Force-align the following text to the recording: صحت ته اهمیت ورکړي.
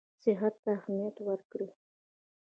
صحت 0.23 0.55
ته 0.63 0.69
اهمیت 0.79 1.15
ورکړي. 1.27 1.67